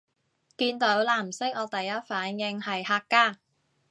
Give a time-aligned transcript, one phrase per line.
[0.57, 3.37] 見到藍色我第一反應係客家